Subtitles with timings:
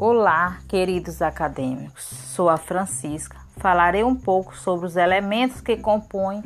[0.00, 2.04] Olá, queridos acadêmicos.
[2.04, 3.36] Sou a Francisca.
[3.56, 6.44] Falarei um pouco sobre os elementos que compõem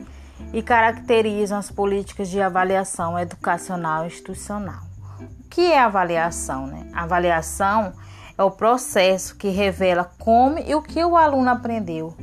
[0.55, 4.81] e caracterizam as políticas de avaliação educacional e institucional.
[5.21, 6.67] O que é avaliação?
[6.67, 6.89] Né?
[6.95, 7.93] Avaliação
[8.39, 12.17] é o processo que revela como e o que o aluno aprendeu,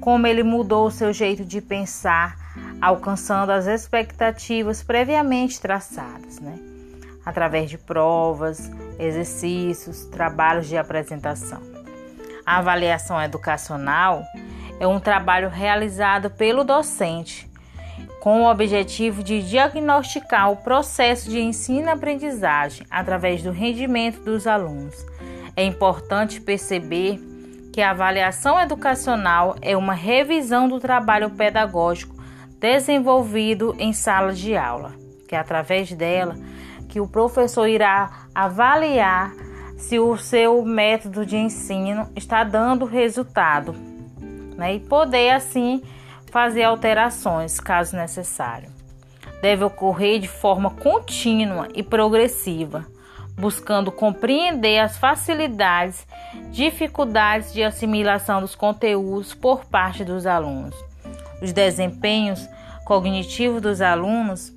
[0.00, 2.36] como ele mudou o seu jeito de pensar,
[2.82, 6.73] alcançando as expectativas previamente traçadas, né?
[7.24, 11.60] Através de provas, exercícios, trabalhos de apresentação.
[12.44, 14.22] A avaliação educacional
[14.78, 17.48] é um trabalho realizado pelo docente
[18.20, 24.94] com o objetivo de diagnosticar o processo de ensino-aprendizagem através do rendimento dos alunos.
[25.54, 27.20] É importante perceber
[27.70, 32.16] que a avaliação educacional é uma revisão do trabalho pedagógico
[32.58, 34.94] desenvolvido em sala de aula,
[35.28, 36.34] que através dela
[36.88, 39.32] que o professor irá avaliar
[39.76, 43.74] se o seu método de ensino está dando resultado
[44.56, 44.74] né?
[44.74, 45.82] e poder assim
[46.30, 48.68] fazer alterações caso necessário.
[49.40, 52.86] Deve ocorrer de forma contínua e progressiva,
[53.36, 56.06] buscando compreender as facilidades,
[56.50, 60.74] dificuldades de assimilação dos conteúdos por parte dos alunos.
[61.42, 62.48] Os desempenhos
[62.84, 64.52] cognitivos dos alunos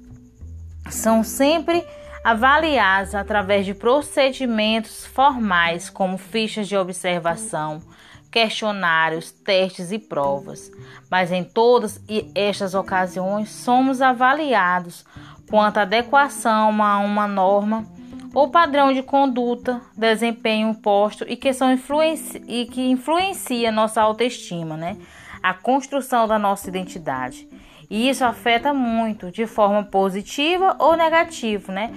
[0.89, 1.85] são sempre
[2.27, 7.81] avaliados através de procedimentos formais, como fichas de observação,
[8.29, 10.69] questionários, testes e provas.
[11.09, 12.03] Mas em todas
[12.35, 15.05] estas ocasiões, somos avaliados
[15.49, 17.85] quanto à adequação a uma norma
[18.33, 24.75] ou padrão de conduta, desempenho posto e que, são influenci e que influencia nossa autoestima,
[24.75, 24.97] né?
[25.41, 27.47] a construção da nossa identidade.
[27.89, 31.89] E isso afeta muito, de forma positiva ou negativa, né?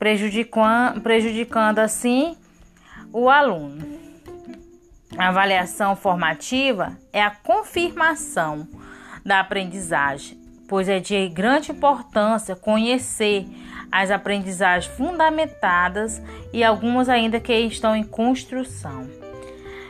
[0.00, 2.34] Prejudicando, prejudicando assim
[3.12, 4.00] o aluno.
[5.18, 8.66] A avaliação formativa é a confirmação
[9.24, 13.46] da aprendizagem, pois é de grande importância conhecer
[13.92, 19.06] as aprendizagens fundamentadas e algumas ainda que estão em construção.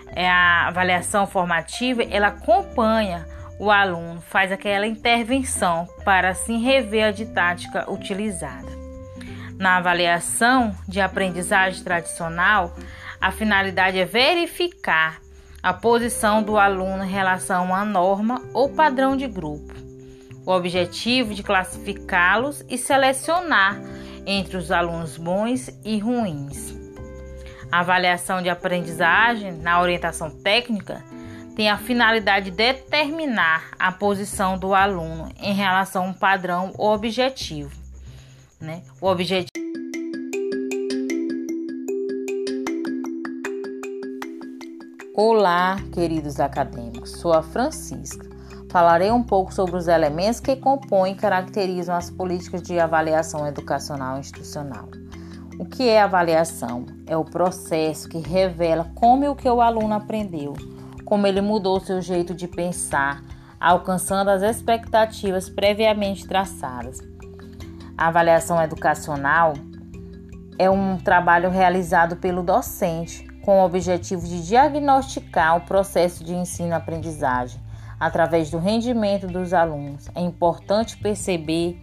[0.08, 3.28] É a avaliação formativa, ela acompanha
[3.60, 8.79] o aluno, faz aquela intervenção para assim rever a didática utilizada.
[9.60, 12.74] Na avaliação de aprendizagem tradicional,
[13.20, 15.20] a finalidade é verificar
[15.62, 19.74] a posição do aluno em relação a norma ou padrão de grupo.
[20.46, 23.78] O objetivo de classificá-los e selecionar
[24.24, 26.74] entre os alunos bons e ruins.
[27.70, 31.04] A avaliação de aprendizagem na orientação técnica
[31.54, 36.94] tem a finalidade de determinar a posição do aluno em relação a um padrão ou
[36.94, 37.79] objetivo.
[38.60, 38.82] Né?
[39.00, 39.48] O objetivo
[45.14, 47.12] Olá, queridos acadêmicos.
[47.12, 48.28] Sou a Francisca.
[48.70, 54.18] Falarei um pouco sobre os elementos que compõem e caracterizam as políticas de avaliação educacional
[54.18, 54.88] institucional.
[55.58, 56.84] O que é avaliação?
[57.06, 60.54] É o processo que revela como e o que o aluno aprendeu,
[61.04, 63.22] como ele mudou seu jeito de pensar,
[63.58, 67.09] alcançando as expectativas previamente traçadas.
[68.00, 69.52] A avaliação educacional
[70.58, 77.60] é um trabalho realizado pelo docente com o objetivo de diagnosticar o processo de ensino-aprendizagem
[78.00, 80.08] através do rendimento dos alunos.
[80.14, 81.78] É importante perceber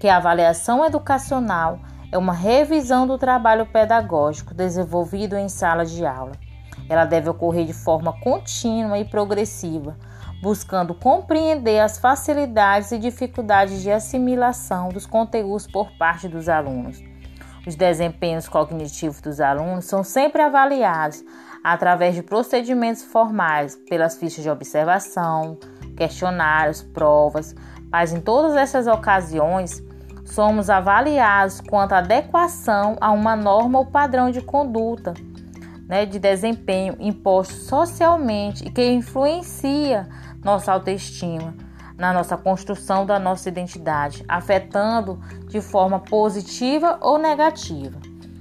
[0.00, 1.78] que a avaliação educacional
[2.10, 6.32] é uma revisão do trabalho pedagógico desenvolvido em sala de aula.
[6.90, 9.96] Ela deve ocorrer de forma contínua e progressiva
[10.40, 17.02] buscando compreender as facilidades e dificuldades de assimilação dos conteúdos por parte dos alunos.
[17.66, 21.22] Os desempenhos cognitivos dos alunos são sempre avaliados
[21.62, 25.58] através de procedimentos formais, pelas fichas de observação,
[25.94, 27.54] questionários, provas,
[27.92, 29.82] mas em todas essas ocasiões
[30.24, 35.12] somos avaliados quanto à adequação a uma norma ou padrão de conduta,
[35.90, 40.08] né, de desempenho imposto socialmente e que influencia
[40.40, 41.52] nossa autoestima,
[41.98, 47.98] na nossa construção da nossa identidade, afetando de forma positiva ou negativa.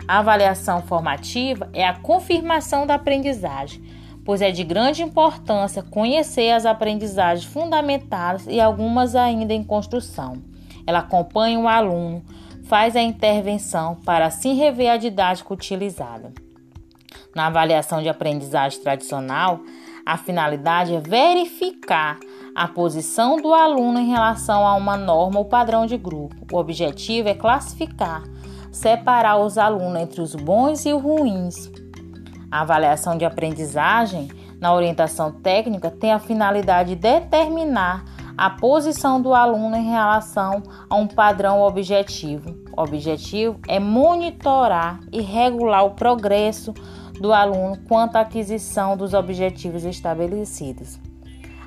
[0.08, 3.84] A avaliação formativa é a confirmação da aprendizagem,
[4.24, 10.38] pois é de grande importância conhecer as aprendizagens fundamentadas e algumas ainda em construção.
[10.86, 12.24] Ela acompanha o aluno,
[12.66, 16.32] faz a intervenção para assim rever a didática utilizada.
[17.36, 19.60] Na avaliação de aprendizagem tradicional,
[20.06, 22.18] a finalidade é verificar
[22.56, 26.36] a posição do aluno em relação a uma norma ou padrão de grupo.
[26.52, 28.24] O objetivo é classificar,
[28.72, 31.72] separar os alunos entre os bons e os ruins.
[32.52, 34.28] A avaliação de aprendizagem
[34.60, 38.04] na orientação técnica tem a finalidade de determinar
[38.36, 42.56] a posição do aluno em relação a um padrão objetivo.
[42.76, 46.74] O objetivo é monitorar e regular o progresso
[47.20, 51.00] do aluno quanto à aquisição dos objetivos estabelecidos.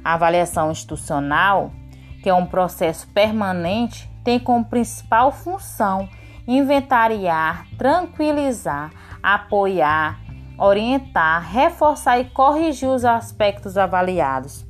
[0.02, 1.70] A avaliação institucional,
[2.22, 6.08] que é um processo permanente, tem como principal função
[6.46, 8.90] inventariar, tranquilizar,
[9.22, 10.18] apoiar,
[10.58, 14.64] orientar, reforçar e corrigir os aspectos avaliados.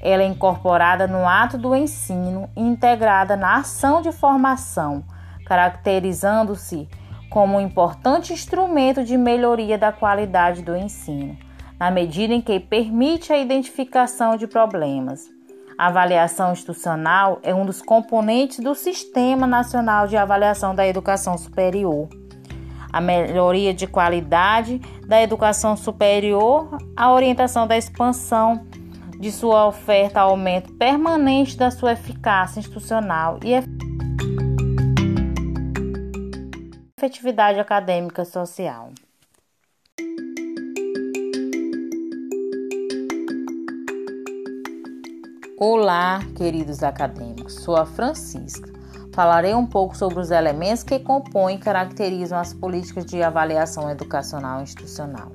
[0.00, 5.04] Ela é incorporada no ato do ensino e integrada na ação de formação,
[5.44, 6.88] caracterizando-se
[7.30, 11.36] como um importante instrumento de melhoria da qualidade do ensino,
[11.78, 15.28] na medida em que permite a identificação de problemas.
[15.76, 22.08] A avaliação institucional é um dos componentes do Sistema Nacional de Avaliação da Educação Superior.
[22.92, 28.66] A melhoria de qualidade da educação superior, a orientação da expansão
[29.20, 33.54] de sua oferta, aumento permanente da sua eficácia institucional e
[36.98, 38.90] efetividade acadêmica social.
[45.56, 47.54] Olá, queridos acadêmicos.
[47.54, 48.72] Sou a Francisca.
[49.14, 54.60] Falarei um pouco sobre os elementos que compõem e caracterizam as políticas de avaliação educacional
[54.60, 55.30] institucional.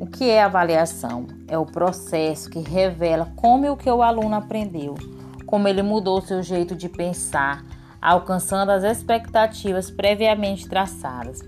[0.00, 1.26] O que é avaliação?
[1.46, 4.94] É o processo que revela como e o que o aluno aprendeu,
[5.44, 7.62] como ele mudou seu jeito de pensar,
[8.06, 11.40] alcançando as expectativas previamente traçadas.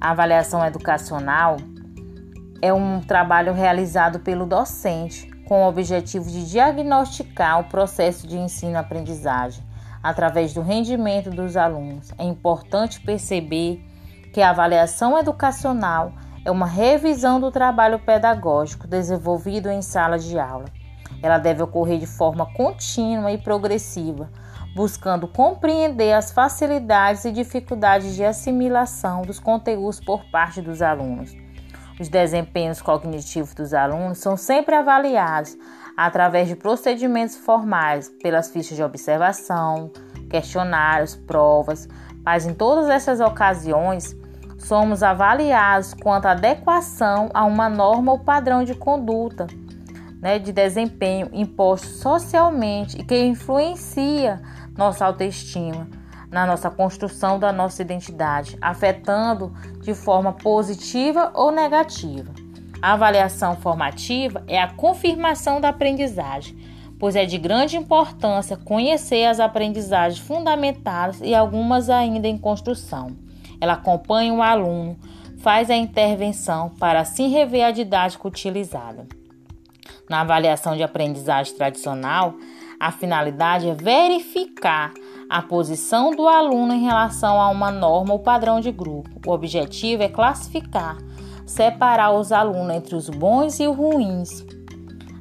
[0.00, 1.58] A avaliação educacional
[2.62, 9.62] é um trabalho realizado pelo docente com o objetivo de diagnosticar o processo de ensino-aprendizagem
[10.02, 12.12] através do rendimento dos alunos.
[12.16, 13.84] É importante perceber
[14.32, 16.14] que a avaliação educacional
[16.46, 20.64] é uma revisão do trabalho pedagógico desenvolvido em sala de aula.
[21.22, 24.30] Ela deve ocorrer de forma contínua e progressiva,
[24.74, 31.34] buscando compreender as facilidades e dificuldades de assimilação dos conteúdos por parte dos alunos.
[32.00, 35.56] Os desempenhos cognitivos dos alunos são sempre avaliados
[35.96, 39.90] através de procedimentos formais, pelas fichas de observação,
[40.30, 41.88] questionários, provas,
[42.24, 44.16] mas em todas essas ocasiões
[44.58, 49.48] somos avaliados quanto à adequação a uma norma ou padrão de conduta,
[50.20, 54.40] né, de desempenho imposto socialmente e que influencia
[54.78, 55.88] nossa autoestima,
[56.30, 59.52] na nossa construção da nossa identidade, afetando
[59.82, 62.32] de forma positiva ou negativa.
[62.80, 66.56] A avaliação formativa é a confirmação da aprendizagem,
[66.96, 73.16] pois é de grande importância conhecer as aprendizagens fundamentadas e algumas ainda em construção.
[73.60, 74.96] Ela acompanha o aluno,
[75.38, 79.08] faz a intervenção para assim rever a didática utilizada.
[80.08, 82.34] Na avaliação de aprendizagem tradicional,
[82.80, 84.92] a finalidade é verificar
[85.28, 89.10] a posição do aluno em relação a uma norma ou padrão de grupo.
[89.26, 90.96] O objetivo é classificar,
[91.44, 94.46] separar os alunos entre os bons e os ruins.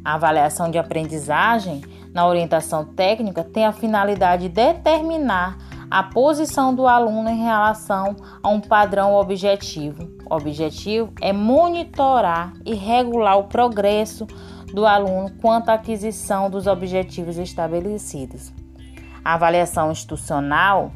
[0.05, 1.81] A avaliação de aprendizagem
[2.13, 5.57] na orientação técnica tem a finalidade de determinar
[5.89, 10.09] a posição do aluno em relação a um padrão objetivo.
[10.29, 14.27] O objetivo é monitorar e regular o progresso
[14.73, 18.53] do aluno quanto à aquisição dos objetivos estabelecidos.
[19.23, 20.91] A avaliação institucional,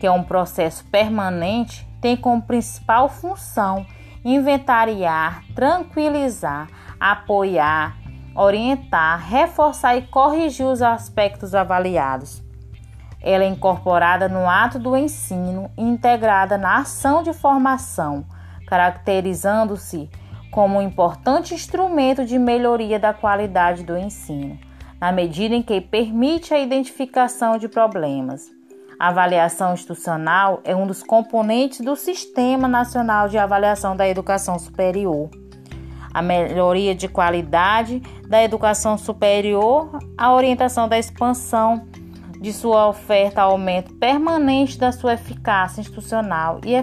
[0.00, 3.86] que é um processo permanente, tem como principal função
[4.24, 7.96] inventariar, tranquilizar, apoiar,
[8.34, 12.44] orientar, reforçar e corrigir os aspectos avaliados
[13.24, 18.26] ela é incorporada no ato do ensino e integrada na ação de formação,
[18.66, 20.10] caracterizando-se
[20.54, 24.56] como um importante instrumento de melhoria da qualidade do ensino,
[25.00, 28.52] na medida em que permite a identificação de problemas.
[28.96, 35.28] A avaliação institucional é um dos componentes do Sistema Nacional de Avaliação da Educação Superior.
[36.12, 41.84] A melhoria de qualidade da educação superior, a orientação da expansão
[42.40, 46.76] de sua oferta aumento permanente da sua eficácia institucional e